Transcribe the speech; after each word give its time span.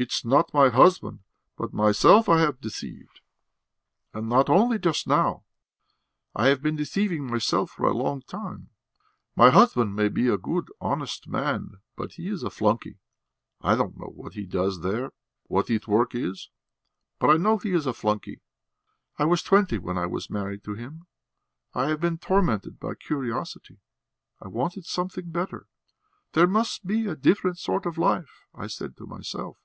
It's 0.00 0.24
not 0.24 0.54
my 0.54 0.68
husband 0.68 1.24
but 1.56 1.72
myself 1.72 2.28
I 2.28 2.38
have 2.42 2.60
deceived. 2.60 3.20
And 4.14 4.28
not 4.28 4.48
only 4.48 4.78
just 4.78 5.08
now; 5.08 5.42
I 6.36 6.46
have 6.46 6.62
been 6.62 6.76
deceiving 6.76 7.26
myself 7.26 7.70
for 7.72 7.88
a 7.88 7.92
long 7.96 8.22
time. 8.22 8.70
My 9.34 9.50
husband 9.50 9.96
may 9.96 10.08
be 10.08 10.28
a 10.28 10.38
good, 10.38 10.68
honest 10.80 11.26
man, 11.26 11.80
but 11.96 12.12
he 12.12 12.28
is 12.28 12.44
a 12.44 12.48
flunkey! 12.48 13.00
I 13.60 13.74
don't 13.74 13.98
know 13.98 14.06
what 14.14 14.34
he 14.34 14.46
does 14.46 14.82
there, 14.82 15.10
what 15.48 15.66
his 15.66 15.88
work 15.88 16.14
is, 16.14 16.48
but 17.18 17.30
I 17.30 17.36
know 17.36 17.58
he 17.58 17.72
is 17.72 17.84
a 17.88 17.92
flunkey! 17.92 18.40
I 19.18 19.24
was 19.24 19.42
twenty 19.42 19.78
when 19.78 19.98
I 19.98 20.06
was 20.06 20.30
married 20.30 20.62
to 20.62 20.74
him. 20.74 21.06
I 21.74 21.88
have 21.88 21.98
been 22.00 22.18
tormented 22.18 22.78
by 22.78 22.94
curiosity; 22.94 23.80
I 24.40 24.46
wanted 24.46 24.86
something 24.86 25.30
better. 25.32 25.66
'There 26.34 26.46
must 26.46 26.86
be 26.86 27.08
a 27.08 27.16
different 27.16 27.58
sort 27.58 27.84
of 27.84 27.98
life,' 27.98 28.46
I 28.54 28.68
said 28.68 28.96
to 28.98 29.04
myself. 29.04 29.58